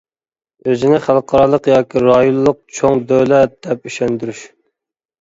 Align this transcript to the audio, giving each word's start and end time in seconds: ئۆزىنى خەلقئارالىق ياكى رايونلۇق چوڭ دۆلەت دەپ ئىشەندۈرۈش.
ئۆزىنى 0.71 0.99
خەلقئارالىق 1.03 1.69
ياكى 1.73 2.03
رايونلۇق 2.07 2.59
چوڭ 2.81 3.05
دۆلەت 3.15 3.57
دەپ 3.71 3.89
ئىشەندۈرۈش. 3.93 4.47